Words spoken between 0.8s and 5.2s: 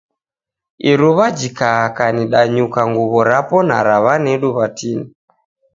Iruw'a jikaaka nidanyuka nguw'o rapo na ra w'anedu w'atini.